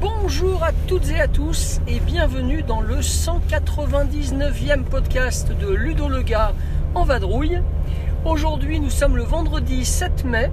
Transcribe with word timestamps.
Bonjour 0.00 0.64
à 0.64 0.72
toutes 0.86 1.10
et 1.10 1.20
à 1.20 1.28
tous 1.28 1.80
et 1.86 2.00
bienvenue 2.00 2.62
dans 2.62 2.80
le 2.80 2.96
199e 3.00 4.84
podcast 4.84 5.52
de 5.52 5.74
Ludo 5.74 6.08
le 6.08 6.22
gars 6.22 6.54
en 6.94 7.04
vadrouille. 7.04 7.60
Aujourd'hui 8.24 8.80
nous 8.80 8.90
sommes 8.90 9.16
le 9.16 9.22
vendredi 9.22 9.84
7 9.84 10.24
mai 10.24 10.50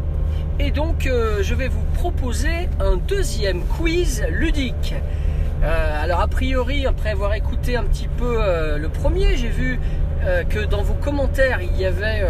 et 0.59 0.69
donc 0.69 1.07
euh, 1.07 1.41
je 1.41 1.55
vais 1.55 1.67
vous 1.67 1.83
proposer 1.95 2.69
un 2.79 2.95
deuxième 2.95 3.61
quiz 3.61 4.23
ludique. 4.29 4.93
Euh, 5.63 6.03
alors 6.03 6.21
a 6.21 6.27
priori 6.27 6.85
après 6.85 7.09
avoir 7.09 7.33
écouté 7.33 7.75
un 7.75 7.83
petit 7.83 8.07
peu 8.07 8.37
euh, 8.39 8.77
le 8.77 8.87
premier 8.87 9.35
j'ai 9.35 9.49
vu 9.49 9.79
que 10.49 10.65
dans 10.65 10.81
vos 10.81 10.95
commentaires 10.95 11.59
il 11.61 11.79
y 11.79 11.85
avait 11.85 12.23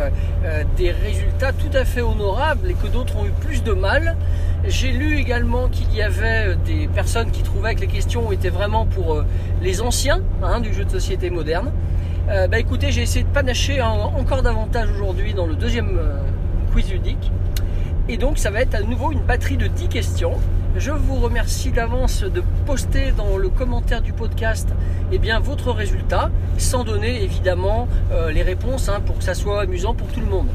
des 0.76 0.92
résultats 0.92 1.54
tout 1.54 1.70
à 1.74 1.86
fait 1.86 2.02
honorables 2.02 2.72
et 2.72 2.74
que 2.74 2.88
d'autres 2.88 3.16
ont 3.16 3.26
eu 3.26 3.32
plus 3.40 3.64
de 3.64 3.72
mal. 3.72 4.18
J'ai 4.66 4.92
lu 4.92 5.18
également 5.18 5.70
qu'il 5.70 5.96
y 5.96 6.02
avait 6.02 6.58
des 6.66 6.90
personnes 6.90 7.32
qui 7.32 7.42
trouvaient 7.42 7.74
que 7.74 7.80
les 7.80 7.88
questions 7.88 8.34
étaient 8.34 8.50
vraiment 8.50 8.86
pour 8.86 9.24
les 9.62 9.82
anciens 9.82 10.20
hein, 10.44 10.60
du 10.60 10.74
jeu 10.74 10.84
de 10.84 10.90
société 10.90 11.30
moderne. 11.30 11.72
Euh, 12.30 12.48
bah 12.48 12.60
écoutez, 12.60 12.92
j'ai 12.92 13.04
essayé 13.04 13.24
de 13.24 13.30
panacher 13.30 13.82
en- 13.82 14.14
encore 14.18 14.42
davantage 14.42 14.90
aujourd'hui 14.92 15.34
dans 15.34 15.46
le 15.46 15.56
deuxième 15.56 15.98
euh, 16.00 16.18
quiz 16.72 16.92
ludique. 16.92 17.32
Et 18.10 18.18
donc 18.18 18.38
ça 18.38 18.50
va 18.52 18.62
être 18.62 18.76
à 18.76 18.82
nouveau 18.82 19.12
une 19.12 19.22
batterie 19.22 19.58
de 19.58 19.68
10 19.68 19.88
questions. 19.90 20.34
Je 20.78 20.92
vous 20.92 21.16
remercie 21.16 21.72
d'avance 21.72 22.24
de 22.24 22.44
poster 22.66 23.12
dans 23.16 23.38
le 23.38 23.50
commentaire 23.50 24.02
du 24.02 24.12
podcast 24.12 24.68
eh 25.12 25.20
bien, 25.20 25.40
votre 25.40 25.72
résultat, 25.72 26.30
sans 26.58 26.84
donner 26.84 27.24
évidemment 27.24 27.88
euh, 28.12 28.32
les 28.32 28.42
réponses 28.42 28.90
hein, 28.90 29.00
pour 29.06 29.18
que 29.20 29.24
ça 29.24 29.34
soit 29.36 29.62
amusant 29.62 29.94
pour 29.94 30.08
tout 30.08 30.20
le 30.20 30.26
monde. 30.26 30.48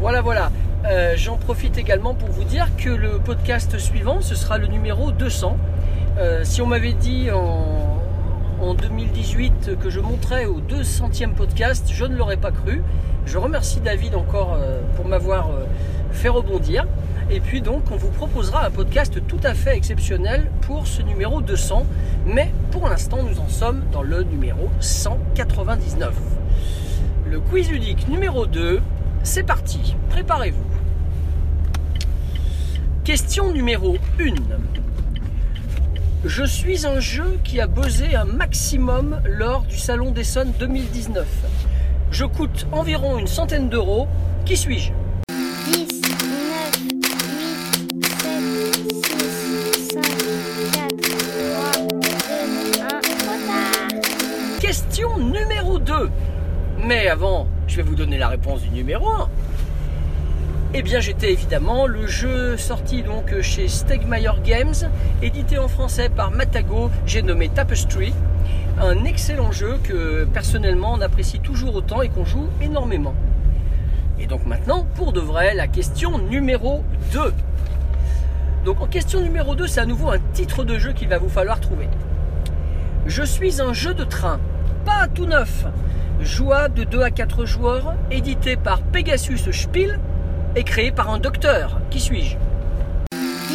Voilà, 0.00 0.20
voilà. 0.22 0.50
J'en 1.16 1.36
profite 1.36 1.76
également 1.76 2.14
pour 2.14 2.30
vous 2.30 2.42
dire 2.44 2.66
que 2.78 2.88
le 2.88 3.18
podcast 3.18 3.76
suivant, 3.78 4.22
ce 4.22 4.34
sera 4.34 4.56
le 4.56 4.66
numéro 4.66 5.12
200. 5.12 5.58
Euh, 6.18 6.40
si 6.42 6.62
on 6.62 6.66
m'avait 6.66 6.94
dit 6.94 7.30
en 7.30 7.89
2018 8.80 9.78
que 9.80 9.90
je 9.90 10.00
monterais 10.00 10.46
au 10.46 10.60
200e 10.60 11.34
podcast, 11.34 11.90
je 11.92 12.04
ne 12.04 12.16
l'aurais 12.16 12.36
pas 12.36 12.50
cru. 12.50 12.82
Je 13.26 13.38
remercie 13.38 13.80
David 13.80 14.14
encore 14.14 14.54
euh, 14.54 14.80
pour 14.96 15.06
m'avoir 15.06 15.50
euh, 15.50 15.64
fait 16.12 16.28
rebondir. 16.28 16.86
Et 17.30 17.40
puis 17.40 17.60
donc, 17.60 17.84
on 17.92 17.96
vous 17.96 18.10
proposera 18.10 18.66
un 18.66 18.70
podcast 18.70 19.20
tout 19.28 19.40
à 19.44 19.54
fait 19.54 19.76
exceptionnel 19.76 20.50
pour 20.62 20.86
ce 20.86 21.02
numéro 21.02 21.40
200. 21.40 21.86
Mais 22.26 22.52
pour 22.70 22.88
l'instant, 22.88 23.22
nous 23.22 23.38
en 23.38 23.48
sommes 23.48 23.82
dans 23.92 24.02
le 24.02 24.22
numéro 24.24 24.70
199. 24.80 26.14
Le 27.30 27.40
quiz 27.40 27.70
ludique 27.70 28.08
numéro 28.08 28.46
2, 28.46 28.80
c'est 29.22 29.44
parti. 29.44 29.94
Préparez-vous. 30.08 30.64
Question 33.04 33.52
numéro 33.52 33.96
1. 34.18 34.79
Je 36.24 36.44
suis 36.44 36.86
un 36.86 37.00
jeu 37.00 37.38
qui 37.44 37.62
a 37.62 37.66
buzzé 37.66 38.14
un 38.14 38.26
maximum 38.26 39.22
lors 39.24 39.62
du 39.62 39.78
Salon 39.78 40.10
d'Essonne 40.10 40.52
2019. 40.58 41.26
Je 42.10 42.26
coûte 42.26 42.66
environ 42.72 43.18
une 43.18 43.26
centaine 43.26 43.70
d'euros. 43.70 44.06
Qui 44.44 44.58
suis-je? 44.58 44.92
10, 45.72 45.88
9, 46.02 46.80
8, 46.84 47.06
7, 48.04 49.22
6, 49.74 49.88
5, 49.92 50.02
4, 50.72 50.96
3, 50.98 51.16
2, 52.52 52.80
1, 52.82 53.00
trop 53.00 53.38
tard. 53.46 54.60
Question 54.60 55.16
numéro 55.16 55.78
2. 55.78 56.10
Mais 56.84 57.08
avant, 57.08 57.46
je 57.66 57.76
vais 57.76 57.82
vous 57.82 57.94
donner 57.94 58.18
la 58.18 58.28
réponse 58.28 58.60
du 58.60 58.68
numéro 58.68 59.08
1. 59.08 59.28
Eh 60.72 60.82
bien, 60.82 61.00
j'étais 61.00 61.32
évidemment 61.32 61.88
le 61.88 62.06
jeu 62.06 62.56
sorti 62.56 63.02
donc 63.02 63.40
chez 63.40 63.66
Stegmaier 63.66 64.30
Games, 64.44 64.72
édité 65.20 65.58
en 65.58 65.66
français 65.66 66.08
par 66.08 66.30
Matago, 66.30 66.92
j'ai 67.06 67.22
nommé 67.22 67.48
Tapestry. 67.48 68.14
Un 68.80 69.04
excellent 69.04 69.50
jeu 69.50 69.80
que 69.82 70.24
personnellement 70.32 70.92
on 70.92 71.00
apprécie 71.00 71.40
toujours 71.40 71.74
autant 71.74 72.02
et 72.02 72.08
qu'on 72.08 72.24
joue 72.24 72.46
énormément. 72.62 73.14
Et 74.20 74.28
donc 74.28 74.46
maintenant, 74.46 74.86
pour 74.94 75.12
de 75.12 75.18
vrai, 75.18 75.54
la 75.54 75.66
question 75.66 76.18
numéro 76.18 76.84
2. 77.12 77.34
Donc 78.64 78.80
en 78.80 78.86
question 78.86 79.20
numéro 79.22 79.56
2, 79.56 79.66
c'est 79.66 79.80
à 79.80 79.86
nouveau 79.86 80.10
un 80.10 80.20
titre 80.32 80.62
de 80.62 80.78
jeu 80.78 80.92
qu'il 80.92 81.08
va 81.08 81.18
vous 81.18 81.28
falloir 81.28 81.58
trouver. 81.58 81.88
Je 83.06 83.24
suis 83.24 83.60
un 83.60 83.72
jeu 83.72 83.92
de 83.92 84.04
train, 84.04 84.38
pas 84.84 85.08
tout 85.12 85.26
neuf, 85.26 85.64
jouable 86.20 86.74
de 86.74 86.84
2 86.84 87.02
à 87.02 87.10
4 87.10 87.44
joueurs, 87.44 87.96
édité 88.12 88.54
par 88.54 88.82
Pegasus 88.82 89.50
Spiel 89.50 89.98
et 90.56 90.64
créé 90.64 90.90
par 90.90 91.10
un 91.10 91.18
docteur. 91.18 91.80
Qui 91.90 92.00
suis-je? 92.00 92.36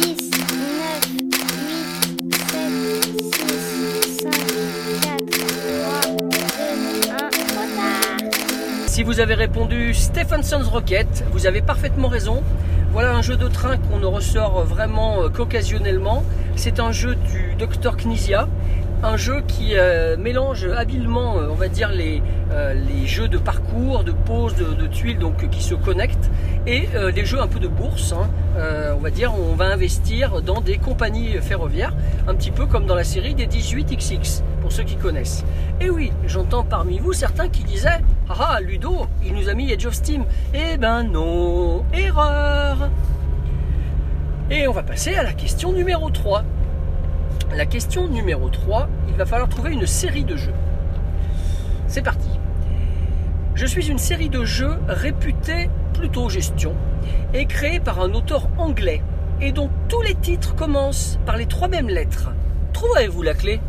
10, 0.00 0.30
9, 0.30 1.10
8, 1.20 1.34
7, 2.34 2.60
6, 4.02 4.18
5, 4.22 4.30
4, 5.02 5.26
3, 5.26 6.16
2, 6.16 6.26
1, 7.10 7.30
trop 7.30 7.66
tard. 7.76 8.30
Si 8.86 9.02
vous 9.02 9.20
avez 9.20 9.34
répondu 9.34 9.94
Stephenson's 9.94 10.68
Rocket, 10.68 11.24
vous 11.32 11.46
avez 11.46 11.60
parfaitement 11.60 12.08
raison. 12.08 12.42
Voilà 12.92 13.14
un 13.14 13.22
jeu 13.22 13.36
de 13.36 13.48
train 13.48 13.76
qu'on 13.76 13.98
ne 13.98 14.06
ressort 14.06 14.64
vraiment 14.64 15.28
qu'occasionnellement. 15.28 16.24
C'est 16.54 16.80
un 16.80 16.92
jeu 16.92 17.14
du 17.14 17.54
docteur 17.58 17.96
Knizia. 17.98 18.48
Un 19.02 19.16
jeu 19.18 19.42
qui 19.46 19.76
euh, 19.76 20.16
mélange 20.16 20.64
habilement, 20.64 21.36
euh, 21.36 21.48
on 21.50 21.54
va 21.54 21.68
dire, 21.68 21.90
les, 21.90 22.22
euh, 22.50 22.72
les 22.72 23.06
jeux 23.06 23.28
de 23.28 23.36
parcours, 23.36 24.04
de 24.04 24.12
pose, 24.12 24.54
de, 24.56 24.86
tuiles, 24.86 25.18
donc 25.18 25.48
qui 25.50 25.62
se 25.62 25.74
connectent, 25.74 26.30
et 26.66 26.88
euh, 26.94 27.10
les 27.10 27.24
jeux 27.24 27.40
un 27.40 27.46
peu 27.46 27.58
de 27.60 27.68
bourse. 27.68 28.12
hein. 28.12 28.28
On 28.96 29.00
va 29.00 29.10
dire, 29.10 29.34
on 29.38 29.54
va 29.54 29.66
investir 29.66 30.40
dans 30.40 30.62
des 30.62 30.78
compagnies 30.78 31.34
ferroviaires, 31.42 31.92
un 32.26 32.34
petit 32.34 32.50
peu 32.50 32.64
comme 32.64 32.86
dans 32.86 32.94
la 32.94 33.04
série 33.04 33.34
des 33.34 33.46
18XX, 33.46 34.40
pour 34.62 34.72
ceux 34.72 34.82
qui 34.82 34.96
connaissent. 34.96 35.44
Et 35.80 35.90
oui, 35.90 36.10
j'entends 36.26 36.64
parmi 36.64 36.98
vous 36.98 37.12
certains 37.12 37.48
qui 37.48 37.64
disaient 37.64 38.00
Ah 38.30 38.56
ah, 38.56 38.60
Ludo, 38.62 39.06
il 39.22 39.34
nous 39.34 39.50
a 39.50 39.54
mis 39.54 39.70
Edge 39.70 39.84
of 39.86 39.92
Steam. 39.92 40.24
Eh 40.54 40.78
ben 40.78 41.02
non, 41.02 41.84
erreur 41.92 42.88
Et 44.50 44.66
on 44.66 44.72
va 44.72 44.82
passer 44.82 45.14
à 45.14 45.22
la 45.22 45.34
question 45.34 45.72
numéro 45.72 46.08
3. 46.08 46.42
La 47.54 47.64
question 47.64 48.08
numéro 48.08 48.48
3, 48.50 48.88
il 49.08 49.14
va 49.14 49.24
falloir 49.24 49.48
trouver 49.48 49.72
une 49.72 49.86
série 49.86 50.24
de 50.24 50.36
jeux. 50.36 50.52
C'est 51.88 52.02
parti. 52.02 52.28
Je 53.54 53.64
suis 53.64 53.88
une 53.88 53.98
série 53.98 54.28
de 54.28 54.44
jeux 54.44 54.76
réputée 54.88 55.70
plutôt 55.94 56.28
gestion 56.28 56.74
et 57.32 57.46
créée 57.46 57.80
par 57.80 58.00
un 58.00 58.12
auteur 58.12 58.48
anglais 58.58 59.02
et 59.40 59.52
dont 59.52 59.70
tous 59.88 60.02
les 60.02 60.14
titres 60.14 60.54
commencent 60.54 61.18
par 61.24 61.36
les 61.36 61.46
trois 61.46 61.68
mêmes 61.68 61.88
lettres. 61.88 62.30
Trouverez-vous 62.74 63.22
la 63.22 63.34
clé? 63.34 63.60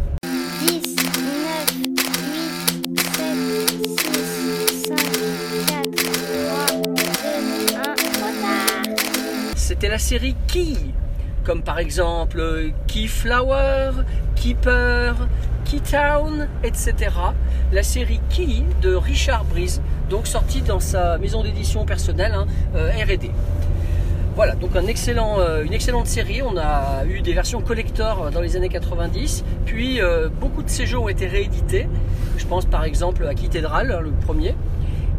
10, 0.59 0.95
9, 0.95 1.67
8, 1.79 2.99
7, 2.99 3.25
6, 4.69 4.85
5, 4.87 4.97
4, 5.67 5.91
3, 5.91 6.65
2, 6.75 7.75
1, 7.75 7.95
trop 7.95 8.33
tard. 8.41 8.95
C'était 9.55 9.89
la 9.89 9.99
série 9.99 10.35
Key, 10.47 10.75
comme 11.47 11.61
par 11.61 11.79
exemple 11.79 12.43
Keyflower, 12.87 14.03
Keeper, 14.35 15.15
Keytown, 15.63 16.49
etc. 16.61 16.93
La 17.71 17.83
série 17.83 18.19
Key 18.29 18.63
de 18.81 18.93
Richard 18.93 19.45
Breeze, 19.45 19.81
donc 20.09 20.27
sortie 20.27 20.61
dans 20.61 20.81
sa 20.81 21.17
maison 21.17 21.43
d'édition 21.43 21.85
personnelle, 21.85 22.33
hein, 22.33 22.47
euh, 22.75 22.91
R&D. 22.91 23.31
Voilà, 24.35 24.55
donc 24.55 24.75
euh, 24.75 25.63
une 25.63 25.73
excellente 25.73 26.07
série. 26.07 26.41
On 26.41 26.57
a 26.57 27.05
eu 27.05 27.21
des 27.21 27.33
versions 27.33 27.61
collector 27.61 28.29
dans 28.29 28.41
les 28.41 28.57
années 28.57 28.67
90, 28.67 29.45
puis 29.65 30.01
euh, 30.01 30.27
beaucoup 30.27 30.63
de 30.63 30.69
ces 30.69 30.85
jeux 30.85 30.99
ont 30.99 31.09
été 31.09 31.27
réédités. 31.27 31.87
Je 32.37 32.45
pense 32.45 32.65
par 32.65 32.83
exemple 32.83 33.25
à 33.25 33.33
Cathedral, 33.33 33.89
hein, 33.89 34.01
le 34.01 34.11
premier. 34.11 34.53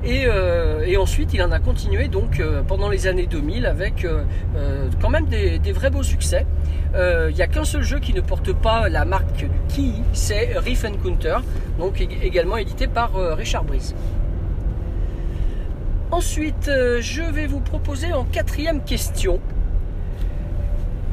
Et, 0.04 0.26
euh, 0.26 0.84
et 0.86 0.96
ensuite, 0.96 1.34
il 1.34 1.42
en 1.42 1.50
a 1.50 1.58
continué 1.58 2.06
donc 2.06 2.38
euh, 2.38 2.62
pendant 2.62 2.88
les 2.88 3.08
années 3.08 3.26
2000 3.26 3.66
avec 3.66 4.04
euh, 4.04 4.22
quand 5.00 5.10
même 5.10 5.26
des, 5.26 5.58
vrais 5.72 5.90
beaux 5.90 6.04
succès. 6.04 6.46
Il 6.94 7.34
n'y 7.34 7.42
a 7.42 7.46
qu'un 7.46 7.64
seul 7.64 7.82
jeu 7.82 7.98
qui 7.98 8.14
ne 8.14 8.20
porte 8.20 8.52
pas 8.52 8.88
la 8.88 9.04
marque 9.04 9.34
du 9.36 9.50
Key, 9.68 9.92
c'est 10.12 10.56
Riff 10.56 10.86
Counter, 11.02 11.36
donc 11.78 11.98
ég- 12.00 12.22
également 12.22 12.56
édité 12.56 12.86
par 12.86 13.12
Richard 13.36 13.64
Breeze. 13.64 13.94
Ensuite, 16.10 16.70
je 17.00 17.22
vais 17.22 17.46
vous 17.46 17.60
proposer 17.60 18.12
en 18.14 18.24
quatrième 18.24 18.82
question 18.82 19.40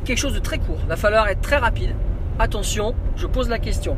quelque 0.05 0.17
chose 0.19 0.33
de 0.33 0.39
très 0.39 0.57
court. 0.59 0.77
Il 0.83 0.87
va 0.87 0.95
falloir 0.95 1.27
être 1.27 1.41
très 1.41 1.57
rapide. 1.57 1.93
Attention, 2.39 2.95
je 3.17 3.27
pose 3.27 3.49
la 3.49 3.59
question. 3.59 3.97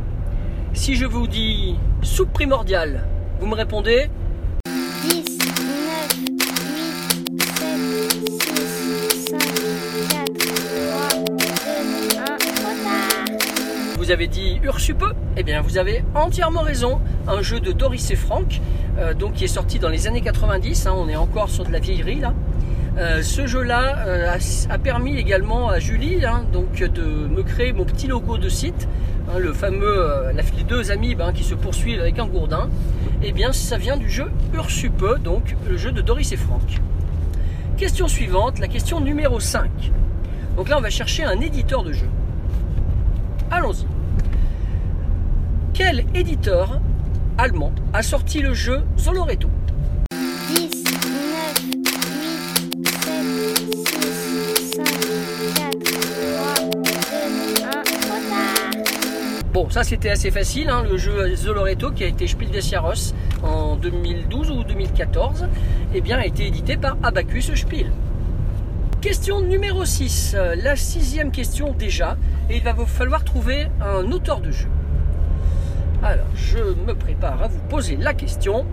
Si 0.74 0.96
je 0.96 1.06
vous 1.06 1.28
dis 1.28 1.76
soupe 2.02 2.34
primordiale, 2.34 3.04
vous 3.40 3.46
me 3.46 3.56
répondez 3.56 4.10
vous 14.08 14.14
avez 14.14 14.28
dit 14.28 14.62
Ursupe 14.64 15.04
Eh 15.36 15.44
bien, 15.44 15.60
vous 15.60 15.78
avez 15.78 16.02
entièrement 16.16 16.62
raison. 16.62 17.02
Un 17.28 17.42
jeu 17.42 17.60
de 17.60 17.74
Doris 17.74 18.10
et 18.10 18.16
Franck, 18.16 18.62
euh, 18.98 19.14
donc 19.14 19.34
qui 19.34 19.44
est 19.44 19.50
sorti 19.50 19.80
dans 19.80 19.90
les 19.90 20.08
années 20.08 20.22
90. 20.22 20.88
hein, 20.88 20.94
on 20.96 21.10
est 21.10 21.18
encore 21.18 21.50
sur 21.50 21.66
de 21.66 21.74
la 21.74 21.80
vieillerie 21.80 22.22
là. 22.22 22.34
Euh, 22.98 23.22
ce 23.22 23.46
jeu-là 23.48 24.06
euh, 24.08 24.38
a, 24.70 24.78
permis 24.78 25.18
également 25.18 25.68
à 25.68 25.80
Julie 25.80 26.26
hein, 26.26 26.46
donc 26.54 26.82
de 26.82 27.02
me 27.04 27.44
créer 27.44 27.74
mon 27.74 27.84
petit 27.84 28.08
logo 28.08 28.38
de 28.38 28.48
site, 28.48 28.88
hein, 29.30 29.40
le 29.40 29.52
fameux, 29.52 30.32
la- 30.34 30.42
les 30.42 30.64
deux 30.64 30.90
amibes 30.90 31.22
qui 31.36 31.44
se 31.44 31.54
poursuivent 31.54 32.00
avec 32.00 32.18
un 32.18 32.28
gourdin. 32.28 32.70
Eh 33.22 33.34
bien, 33.34 33.52
ça 33.52 33.78
vient 33.78 33.98
du 33.98 34.10
jeu 34.10 34.32
Ursupe, 34.54 35.04
donc 35.22 35.58
le 35.70 35.76
jeu 35.76 35.92
de 35.92 36.00
Doris 36.00 36.32
et 36.32 36.38
Franck. 36.38 36.80
Question 37.76 38.08
suivante, 38.08 38.60
la 38.60 38.70
question 38.70 39.02
numéro 39.02 39.42
5. 39.42 39.70
Donc 40.56 40.70
là, 40.70 40.78
on 40.78 40.82
va 40.82 40.90
chercher 40.90 41.26
un 41.26 41.42
éditeur 41.42 41.84
de 41.84 41.92
jeu. 41.92 42.08
Allons-y. 43.52 43.97
Quel 45.78 46.06
éditeur 46.16 46.82
allemand 47.38 47.72
a 47.94 48.02
sorti 48.02 48.42
le 48.42 48.56
jeu 48.56 48.82
Zoloreto 48.98 49.48
10, 50.10 50.84
9, 50.84 51.66
8, 51.68 51.88
7, 52.88 53.14
6, 54.56 54.72
5, 54.74 54.86
4, 55.54 55.80
3, 55.80 56.56
2, 56.58 57.64
1, 57.64 57.84
trop. 58.02 58.18
Bon, 59.54 59.70
ça 59.70 59.84
c'était 59.84 60.10
assez 60.10 60.32
facile, 60.32 60.70
hein, 60.70 60.84
le 60.90 60.98
jeu 60.98 61.36
Zoloreto 61.36 61.92
qui 61.92 62.04
a 62.06 62.08
été 62.08 62.26
Spiel 62.26 62.50
des 62.50 62.62
Jahres 62.62 63.14
en 63.44 63.76
2012 63.76 64.50
ou 64.50 64.64
2014, 64.64 65.48
eh 65.94 66.02
bien, 66.02 66.18
a 66.18 66.26
été 66.26 66.48
édité 66.48 66.76
par 66.78 66.98
Abacus 67.04 67.54
Spiel. 67.54 67.92
Question 69.00 69.42
numéro 69.42 69.86
6, 69.86 70.34
euh, 70.36 70.56
la 70.56 70.76
sixième 70.76 71.30
question 71.30 71.76
déjà, 71.78 72.18
et 72.50 72.58
il 72.58 72.64
va 72.64 72.74
vous 72.74 72.88
falloir 72.88 73.24
trouver 73.24 73.68
un 73.80 74.12
auteur 74.12 74.40
de 74.42 74.50
jeu. 74.50 74.70
Alors, 76.04 76.28
je 76.36 76.60
me 76.60 76.94
prépare 76.94 77.42
à 77.44 77.48
vous 77.48 77.60
poser 77.70 77.96
la 77.98 78.14
question. 78.14 78.66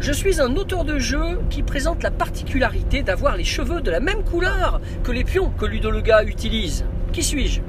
Je 0.00 0.12
suis 0.12 0.40
un 0.40 0.54
auteur 0.56 0.84
de 0.84 0.98
jeu 0.98 1.40
qui 1.50 1.62
présente 1.62 2.02
la 2.02 2.10
particularité 2.10 3.02
d'avoir 3.02 3.36
les 3.36 3.44
cheveux 3.44 3.80
de 3.80 3.90
la 3.90 4.00
même 4.00 4.22
couleur 4.22 4.80
que 5.02 5.10
les 5.10 5.24
pions 5.24 5.50
que 5.50 5.64
Ludo 5.66 5.90
le 5.90 6.00
gars 6.00 6.22
utilise. 6.22 6.84
Qui 7.12 7.22
suis-je? 7.22 7.60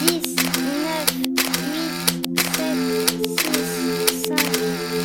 10, 0.00 0.36
9, 0.36 1.06
8, 1.24 1.40
7, 1.40 2.66
6, 4.08 4.24
5, 4.26 4.36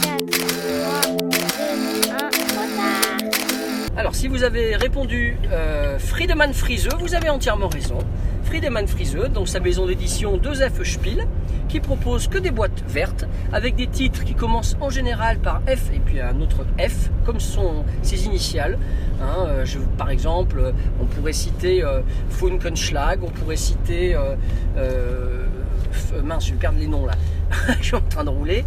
4, 0.02 0.26
3, 0.28 1.02
2, 1.08 2.12
1, 2.12 2.30
trop. 2.30 3.98
Alors, 3.98 4.16
si 4.16 4.28
vous 4.28 4.44
avez 4.44 4.76
répondu 4.76 5.38
euh, 5.52 5.98
Friedemann 5.98 6.54
Friese, 6.54 6.90
vous 7.00 7.16
avez 7.16 7.30
entièrement 7.30 7.70
raison. 7.70 8.00
Friedemann 8.44 8.86
Friese, 8.86 9.18
donc 9.34 9.48
sa 9.48 9.60
maison 9.60 9.86
d'édition 9.86 10.38
2F 10.38 10.84
Spiel, 10.84 11.26
qui 11.72 11.80
propose 11.80 12.28
que 12.28 12.38
des 12.38 12.52
boîtes 12.52 12.84
vertes 12.86 13.26
avec 13.54 13.76
des 13.76 13.88
titres 13.88 14.26
qui 14.26 14.36
commencent 14.36 14.76
en 14.82 14.90
général 14.90 15.40
par 15.40 15.62
F 15.62 15.90
et 15.94 16.00
puis 16.00 16.20
un 16.20 16.42
autre 16.42 16.66
F, 16.78 17.10
comme 17.26 17.40
sont 17.40 17.86
ses 18.02 18.26
initiales. 18.26 18.78
Hein, 19.22 19.46
euh, 19.48 19.66
par 19.98 20.10
exemple, 20.10 20.60
euh, 20.60 20.72
on 21.00 21.06
pourrait 21.06 21.32
citer 21.32 21.82
euh, 21.82 22.02
Funkenschlag, 22.30 23.24
on 23.24 23.30
pourrait 23.30 23.56
citer. 23.56 24.16
euh, 24.16 25.46
mince, 26.22 26.48
je 26.48 26.56
perdre 26.56 26.78
les 26.78 26.88
noms 26.88 27.06
là. 27.06 27.14
je 27.80 27.86
suis 27.86 27.96
en 27.96 28.02
train 28.02 28.26
de 28.26 28.30
rouler. 28.30 28.66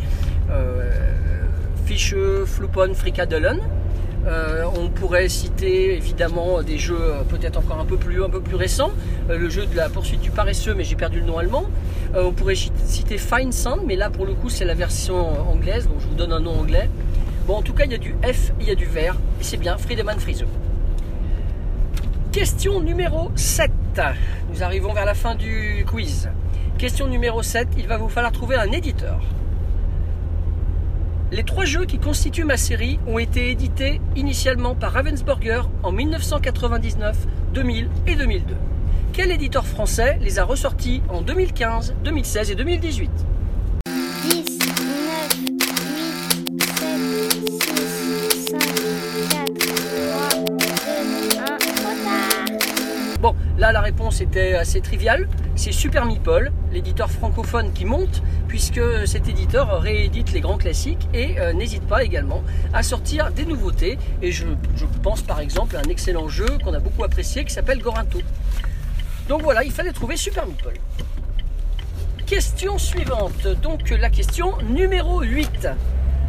Fische, 1.85 2.15
Fluppon, 2.47 2.95
Frikadellen. 2.95 3.61
Euh, 4.26 4.65
on 4.79 4.88
pourrait 4.88 5.29
citer 5.29 5.94
évidemment 5.94 6.62
des 6.62 6.79
jeux 6.79 6.99
euh, 6.99 7.23
peut-être 7.25 7.59
encore 7.59 7.79
un 7.79 7.85
peu 7.85 7.99
plus, 7.99 8.23
un 8.25 8.31
récents. 8.56 8.91
Euh, 9.29 9.37
le 9.37 9.50
jeu 9.50 9.67
de 9.67 9.76
la 9.76 9.88
poursuite 9.88 10.21
du 10.21 10.31
paresseux, 10.31 10.75
mais 10.75 10.85
j'ai 10.85 10.97
perdu 10.97 11.21
le 11.21 11.26
nom 11.26 11.38
allemand. 11.38 11.65
On 12.17 12.32
pourrait 12.32 12.55
citer 12.55 13.19
Fine 13.19 13.53
Sand, 13.53 13.81
mais 13.85 13.97
là 13.97 14.09
pour 14.09 14.25
le 14.25 14.35
coup 14.35 14.49
c'est 14.49 14.65
la 14.65 14.75
version 14.75 15.50
anglaise, 15.50 15.88
donc 15.88 16.00
je 16.00 16.06
vous 16.06 16.15
donne 16.15 16.32
un 16.32 16.41
nom 16.41 16.61
anglais. 16.61 16.88
Bon, 17.47 17.56
en 17.56 17.62
tout 17.62 17.75
cas, 17.75 17.85
il 17.85 17.93
y 17.93 17.94
a 17.94 17.99
du 17.99 18.15
F, 18.23 18.53
il 18.61 18.67
y 18.67 18.71
a 18.71 18.75
du 18.75 18.87
vert, 18.87 19.17
et 19.41 19.44
c'est 19.44 19.59
bien 19.59 19.76
Friedemann 19.76 20.19
Friese. 20.19 20.44
Question 22.32 22.81
numéro 22.81 23.31
7. 23.35 23.71
Nous 24.50 24.62
arrivons 24.62 24.93
vers 24.93 25.05
la 25.05 25.15
fin 25.15 25.35
du 25.35 25.85
quiz. 25.87 26.31
Question 26.79 27.06
numéro 27.06 27.43
7, 27.43 27.69
il 27.76 27.87
va 27.87 27.99
vous 27.99 28.09
falloir 28.09 28.32
trouver 28.32 28.56
un 28.56 28.73
éditeur. 28.73 29.21
Les 31.35 31.43
trois 31.43 31.65
jeux 31.65 31.85
qui 31.85 31.99
constituent 31.99 32.45
ma 32.45 32.57
série 32.57 33.01
ont 33.09 33.19
été 33.19 33.51
édités 33.51 34.01
initialement 34.15 34.77
par 34.77 34.93
Ravensburger 34.93 35.63
en 35.83 35.91
1999, 35.91 37.27
2000 37.53 37.89
et 38.07 38.15
2002. 38.15 38.55
Quel 39.13 39.33
éditeur 39.33 39.67
français 39.67 40.17
les 40.21 40.39
a 40.39 40.45
ressortis 40.45 41.03
en 41.09 41.23
2015, 41.23 41.97
2016 42.05 42.53
et 42.53 42.55
2018 42.55 43.11
la 53.72 53.81
réponse 53.81 54.20
était 54.20 54.55
assez 54.55 54.81
triviale. 54.81 55.28
C'est 55.56 55.72
Super 55.72 56.06
Meeple, 56.06 56.52
l'éditeur 56.72 57.11
francophone 57.11 57.72
qui 57.72 57.84
monte, 57.84 58.22
puisque 58.49 58.81
cet 59.06 59.28
éditeur 59.28 59.81
réédite 59.81 60.32
les 60.32 60.40
grands 60.40 60.58
classiques 60.58 61.08
et 61.14 61.38
euh, 61.38 61.52
n'hésite 61.52 61.87
pas 61.87 62.05
également 62.05 62.43
à 62.72 62.82
sortir 62.82 63.31
des 63.32 63.44
nouveautés. 63.44 63.99
Et 64.22 64.32
je, 64.32 64.46
je 64.76 64.84
pense 65.02 65.22
par 65.22 65.40
exemple 65.40 65.76
à 65.76 65.81
un 65.81 65.90
excellent 65.90 66.28
jeu 66.28 66.46
qu'on 66.64 66.75
a 66.75 66.81
beaucoup 66.81 67.05
apprécié 67.05 67.44
qui 67.44 67.52
s'appelle 67.52 67.81
Gorinto. 67.81 68.20
Donc 69.28 69.43
voilà, 69.43 69.64
il 69.64 69.72
fallait 69.72 69.93
trouver 69.93 70.16
Super 70.16 70.46
Meeple. 70.46 70.78
Question 72.26 72.78
suivante, 72.78 73.46
donc 73.62 73.90
la 73.90 74.11
question 74.11 74.55
numéro 74.62 75.20
8. 75.20 75.69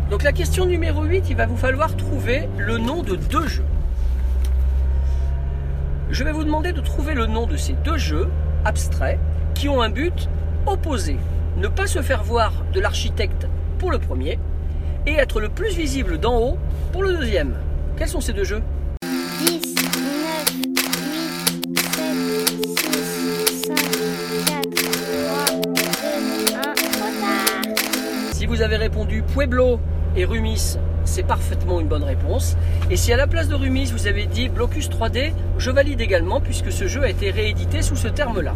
Donc 0.09 0.23
la 0.23 0.31
question 0.31 0.65
numéro 0.65 1.03
8, 1.03 1.25
il 1.29 1.35
va 1.35 1.45
vous 1.45 1.57
falloir 1.57 1.95
trouver 1.95 2.47
le 2.57 2.77
nom 2.77 3.01
de 3.01 3.15
deux 3.15 3.47
jeux. 3.47 3.65
Je 6.11 6.23
vais 6.23 6.31
vous 6.31 6.43
demander 6.43 6.71
de 6.71 6.81
trouver 6.81 7.15
le 7.15 7.25
nom 7.25 7.47
de 7.47 7.57
ces 7.57 7.73
deux 7.73 7.97
jeux 7.97 8.29
abstraits 8.63 9.17
qui 9.55 9.67
ont 9.69 9.81
un 9.81 9.89
but 9.89 10.29
opposé. 10.67 11.17
Ne 11.57 11.67
pas 11.67 11.87
se 11.87 12.01
faire 12.01 12.23
voir 12.23 12.53
de 12.73 12.79
l'architecte 12.79 13.47
pour 13.79 13.91
le 13.91 13.97
premier 13.97 14.37
et 15.07 15.13
être 15.13 15.39
le 15.39 15.49
plus 15.49 15.75
visible 15.75 16.19
d'en 16.19 16.37
haut 16.37 16.57
pour 16.91 17.01
le 17.01 17.17
deuxième. 17.17 17.55
Quels 17.97 18.07
sont 18.07 18.21
ces 18.21 18.33
deux 18.33 18.43
jeux 18.43 18.61
10, 19.01 19.75
9, 19.75 20.45
8, 20.61 20.79
7, 21.79 22.05
6, 23.47 23.63
5, 23.65 23.75
4, 24.45 24.69
3, 24.69 25.55
2, 25.55 26.53
1, 26.53 26.73
trop 26.73 27.11
tard. 27.19 27.75
Si 28.31 28.45
vous 28.45 28.61
avez 28.61 28.75
répondu 28.75 29.23
Pueblo 29.23 29.79
et 30.15 30.25
Rumis, 30.25 30.77
c'est 31.03 31.23
parfaitement 31.23 31.79
une 31.79 31.87
bonne 31.87 32.03
réponse. 32.03 32.57
Et 32.91 32.97
si 32.97 33.11
à 33.11 33.17
la 33.17 33.25
place 33.25 33.47
de 33.47 33.55
Rumis, 33.55 33.85
vous 33.91 34.05
avez 34.05 34.27
dit 34.27 34.47
Blocus 34.47 34.89
3D, 34.89 35.33
je 35.57 35.71
valide 35.71 36.01
également 36.01 36.39
puisque 36.39 36.71
ce 36.71 36.87
jeu 36.87 37.01
a 37.01 37.09
été 37.09 37.31
réédité 37.31 37.81
sous 37.81 37.95
ce 37.95 38.07
terme-là. 38.07 38.55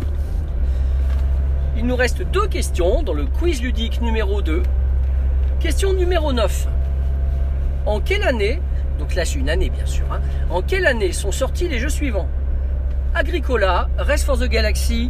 Il 1.76 1.88
nous 1.88 1.96
reste 1.96 2.22
deux 2.22 2.48
questions 2.48 3.02
dans 3.02 3.14
le 3.14 3.26
quiz 3.26 3.60
ludique 3.60 4.02
numéro 4.02 4.44
2. 4.44 4.62
Question 5.60 5.94
numéro 5.94 6.32
9. 6.32 6.68
En 7.88 8.00
quelle 8.02 8.22
année, 8.22 8.62
donc 9.00 9.16
là 9.16 9.26
c'est 9.26 9.40
une 9.40 9.50
année 9.50 9.72
bien 9.72 9.88
sûr, 9.88 10.06
hein, 10.12 10.20
en 10.52 10.62
quelle 10.62 10.86
année 10.86 11.12
sont 11.12 11.32
sortis 11.32 11.68
les 11.68 11.80
jeux 11.80 11.90
suivants? 11.90 12.28
Agricola, 13.16 13.90
Race 13.98 14.24
for 14.24 14.38
the 14.38 14.48
Galaxy, 14.48 15.10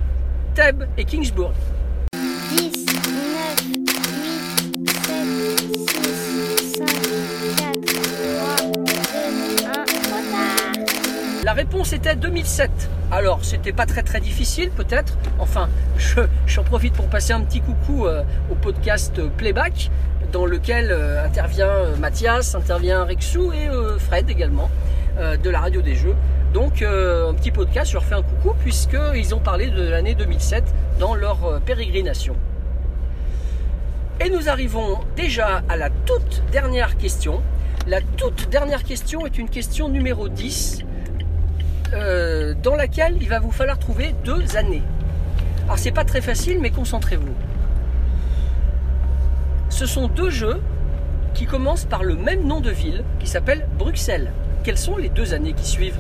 Theb 0.56 0.86
et 0.98 1.04
Kingsburg 1.04 1.54
réponse 11.72 11.94
était 11.94 12.16
2007. 12.16 12.72
Alors, 13.12 13.46
c'était 13.46 13.72
pas 13.72 13.86
très 13.86 14.02
très 14.02 14.20
difficile 14.20 14.72
peut-être. 14.72 15.16
Enfin, 15.38 15.70
je, 15.98 16.22
j'en 16.48 16.64
profite 16.64 16.94
pour 16.94 17.06
passer 17.06 17.32
un 17.32 17.42
petit 17.42 17.62
coucou 17.62 18.08
euh, 18.08 18.24
au 18.52 18.56
podcast 18.56 19.22
Playback, 19.38 19.92
dans 20.32 20.48
lequel 20.48 20.88
euh, 20.90 21.24
intervient 21.24 21.68
euh, 21.68 21.96
Mathias, 21.98 22.56
intervient 22.56 23.04
Rexou 23.04 23.54
et 23.54 23.70
Fred 24.00 24.28
également, 24.32 24.72
de 25.20 25.50
la 25.50 25.60
radio 25.60 25.82
des 25.82 25.94
jeux. 25.94 26.16
Donc, 26.56 26.82
un 26.82 27.34
petit 27.36 27.52
podcast, 27.52 27.92
je 27.92 27.94
leur 27.94 28.04
fais 28.04 28.16
un 28.16 28.24
coucou, 28.24 28.56
puisqu'ils 28.64 29.36
ont 29.36 29.40
parlé 29.40 29.68
de 29.68 29.84
l'année 29.84 30.16
2007 30.16 30.64
dans 31.00 31.14
leur 31.14 31.62
pérégrination. 31.68 32.36
Et 34.26 34.32
nous 34.32 34.50
arrivons 34.50 35.02
déjà 35.16 35.62
à 35.70 35.78
la 35.78 35.92
toute 35.92 36.42
dernière 36.52 36.98
question. 36.98 37.44
La 37.86 38.02
toute 38.02 38.50
dernière 38.50 38.84
question 38.84 39.28
est 39.28 39.38
une 39.38 39.50
question 39.50 39.90
numéro 39.90 40.30
10 40.30 40.86
euh, 41.94 42.54
dans 42.62 42.76
laquelle 42.76 43.18
il 43.22 43.30
va 43.30 43.40
vous 43.40 43.52
falloir 43.52 43.80
trouver 43.80 44.14
deux 44.24 44.58
années. 44.58 44.84
Alors 45.66 45.78
c'est 45.78 45.92
pas 45.92 46.06
très 46.06 46.22
facile, 46.22 46.60
mais 46.60 46.72
concentrez-vous. 46.72 47.36
Ce 49.70 49.86
sont 49.86 50.08
deux 50.08 50.30
jeux 50.30 50.62
qui 51.34 51.46
commencent 51.46 51.86
par 51.86 52.04
le 52.04 52.16
même 52.16 52.46
nom 52.46 52.60
de 52.60 52.72
ville, 52.72 53.04
qui 53.20 53.28
s'appelle 53.28 53.68
Bruxelles. 53.78 54.32
Quelles 54.64 54.78
sont 54.78 54.98
les 54.98 55.10
deux 55.10 55.34
années 55.34 55.54
qui 55.54 55.66
suivent? 55.66 56.00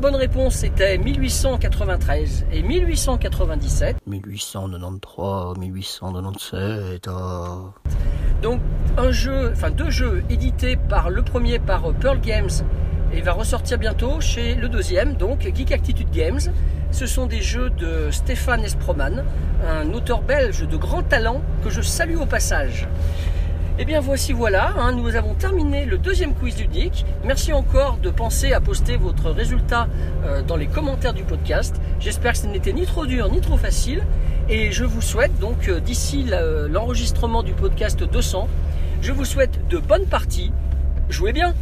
Bonne 0.00 0.16
réponse 0.16 0.64
était 0.64 0.96
1893 0.96 2.46
et 2.52 2.62
1897. 2.62 3.96
1893, 4.06 5.58
1897. 5.58 7.06
ah. 7.08 7.72
Donc 8.42 8.60
un 8.96 9.10
jeu, 9.10 9.50
enfin 9.52 9.70
deux 9.70 9.90
jeux 9.90 10.24
édités 10.30 10.76
par 10.76 11.10
le 11.10 11.22
premier 11.22 11.58
par 11.58 11.92
Pearl 11.92 12.18
Games 12.20 12.48
et 13.12 13.20
va 13.20 13.32
ressortir 13.32 13.76
bientôt 13.76 14.20
chez 14.20 14.54
le 14.54 14.68
deuxième, 14.70 15.14
donc 15.14 15.42
Geek 15.42 15.72
Attitude 15.72 16.10
Games. 16.10 16.40
Ce 16.92 17.06
sont 17.06 17.26
des 17.26 17.42
jeux 17.42 17.70
de 17.70 18.10
Stéphane 18.10 18.64
Esproman, 18.64 19.22
un 19.68 19.92
auteur 19.92 20.22
belge 20.22 20.66
de 20.66 20.76
grand 20.76 21.02
talent 21.02 21.42
que 21.62 21.68
je 21.68 21.82
salue 21.82 22.16
au 22.16 22.26
passage. 22.26 22.88
Et 23.80 23.86
bien 23.86 24.00
voici 24.00 24.34
voilà, 24.34 24.74
hein, 24.78 24.92
nous 24.92 25.16
avons 25.16 25.32
terminé 25.32 25.86
le 25.86 25.96
deuxième 25.96 26.34
quiz 26.34 26.58
ludique. 26.60 27.06
Merci 27.24 27.54
encore 27.54 27.96
de 27.96 28.10
penser 28.10 28.52
à 28.52 28.60
poster 28.60 28.98
votre 28.98 29.30
résultat 29.30 29.88
euh, 30.24 30.42
dans 30.42 30.56
les 30.56 30.66
commentaires 30.66 31.14
du 31.14 31.22
podcast. 31.22 31.80
J'espère 31.98 32.32
que 32.32 32.38
ce 32.38 32.46
n'était 32.46 32.74
ni 32.74 32.84
trop 32.84 33.06
dur 33.06 33.30
ni 33.32 33.40
trop 33.40 33.56
facile. 33.56 34.02
Et 34.50 34.70
je 34.70 34.84
vous 34.84 35.00
souhaite 35.00 35.38
donc 35.38 35.68
euh, 35.68 35.80
d'ici 35.80 36.24
la- 36.24 36.68
l'enregistrement 36.68 37.42
du 37.42 37.54
podcast 37.54 38.02
200, 38.04 38.48
je 39.00 39.12
vous 39.12 39.24
souhaite 39.24 39.66
de 39.68 39.78
bonnes 39.78 40.06
parties. 40.06 40.52
Jouez 41.08 41.32
bien 41.32 41.54